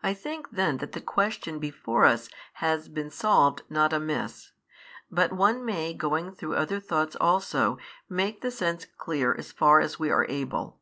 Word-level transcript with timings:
I 0.00 0.14
think 0.14 0.50
then 0.52 0.76
that 0.76 0.92
the 0.92 1.00
question 1.00 1.58
before 1.58 2.04
us 2.04 2.28
has 2.62 2.88
been 2.88 3.10
solved 3.10 3.62
not 3.68 3.92
amiss: 3.92 4.52
but 5.10 5.32
one 5.32 5.64
may 5.64 5.92
going 5.92 6.30
through 6.30 6.54
other 6.54 6.78
thoughts 6.78 7.16
also 7.16 7.78
make 8.08 8.42
the 8.42 8.52
sense 8.52 8.84
clear 8.84 9.34
as 9.34 9.50
far 9.50 9.80
as 9.80 9.98
we 9.98 10.08
are 10.08 10.24
able. 10.28 10.78